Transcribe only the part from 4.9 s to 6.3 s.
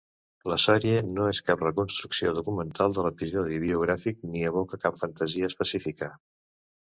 fantasia específica.